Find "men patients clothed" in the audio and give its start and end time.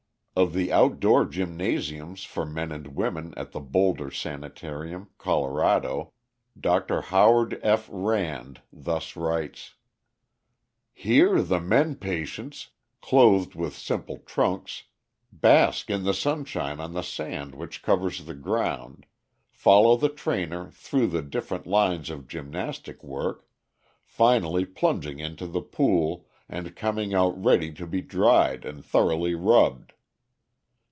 11.59-13.53